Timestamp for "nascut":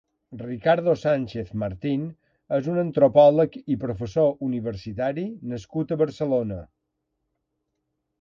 5.53-5.93